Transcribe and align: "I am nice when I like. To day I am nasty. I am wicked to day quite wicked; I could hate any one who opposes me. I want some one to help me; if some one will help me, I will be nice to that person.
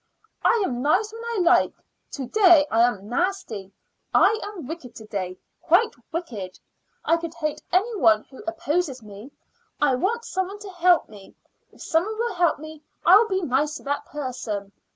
"I 0.43 0.59
am 0.65 0.81
nice 0.81 1.13
when 1.13 1.23
I 1.25 1.37
like. 1.43 1.73
To 2.13 2.25
day 2.25 2.65
I 2.71 2.81
am 2.87 3.07
nasty. 3.07 3.71
I 4.15 4.39
am 4.45 4.65
wicked 4.65 4.95
to 4.95 5.05
day 5.05 5.37
quite 5.61 5.93
wicked; 6.11 6.59
I 7.05 7.17
could 7.17 7.35
hate 7.35 7.61
any 7.71 7.95
one 7.97 8.23
who 8.23 8.41
opposes 8.47 9.03
me. 9.03 9.31
I 9.79 9.93
want 9.93 10.25
some 10.25 10.47
one 10.47 10.57
to 10.57 10.71
help 10.71 11.07
me; 11.07 11.35
if 11.71 11.83
some 11.83 12.03
one 12.03 12.17
will 12.17 12.33
help 12.33 12.57
me, 12.57 12.81
I 13.05 13.15
will 13.17 13.27
be 13.27 13.43
nice 13.43 13.75
to 13.75 13.83
that 13.83 14.05
person. 14.07 14.71